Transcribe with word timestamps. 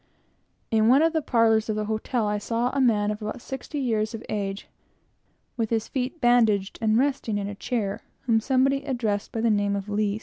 In 0.71 0.87
one 0.87 1.03
of 1.03 1.13
the 1.13 1.21
parlors 1.21 1.69
of 1.69 1.75
the 1.75 1.85
hotel, 1.85 2.25
I 2.25 2.39
saw 2.39 2.71
a 2.71 2.81
man 2.81 3.11
of 3.11 3.21
about 3.21 3.39
sixty 3.39 3.77
years 3.77 4.15
of 4.15 4.25
age, 4.29 4.67
with 5.57 5.69
his 5.69 5.87
feet 5.87 6.19
bandaged 6.19 6.79
and 6.81 6.97
resting 6.97 7.37
in 7.37 7.45
a 7.47 7.53
chair, 7.53 8.01
whom 8.21 8.39
somebody 8.39 8.81
addressed 8.83 9.31
by 9.31 9.41
the 9.41 9.51
name 9.51 9.75
of 9.75 9.87
Lies. 9.87 10.19